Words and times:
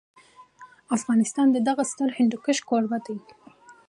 افغانستان 0.97 1.47
د 1.51 1.57
دغه 1.67 1.83
ستر 1.91 2.09
هندوکش 2.19 2.57
کوربه 2.69 2.97
دی. 3.05 3.17